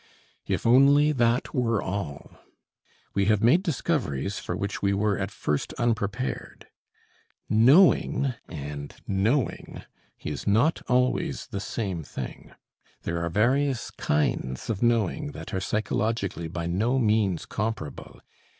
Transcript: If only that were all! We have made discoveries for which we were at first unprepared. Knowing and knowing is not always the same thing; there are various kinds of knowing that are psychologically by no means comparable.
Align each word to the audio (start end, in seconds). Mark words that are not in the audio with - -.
If 0.47 0.65
only 0.65 1.11
that 1.11 1.53
were 1.53 1.79
all! 1.79 2.35
We 3.13 3.25
have 3.25 3.43
made 3.43 3.61
discoveries 3.61 4.39
for 4.39 4.55
which 4.57 4.81
we 4.81 4.93
were 4.95 5.19
at 5.19 5.29
first 5.29 5.73
unprepared. 5.73 6.65
Knowing 7.47 8.33
and 8.49 8.95
knowing 9.07 9.83
is 10.23 10.47
not 10.47 10.81
always 10.87 11.45
the 11.45 11.59
same 11.59 12.01
thing; 12.01 12.51
there 13.03 13.23
are 13.23 13.29
various 13.29 13.91
kinds 13.91 14.71
of 14.71 14.81
knowing 14.81 15.33
that 15.33 15.53
are 15.53 15.59
psychologically 15.61 16.47
by 16.47 16.65
no 16.65 16.97
means 16.97 17.45
comparable. 17.45 18.21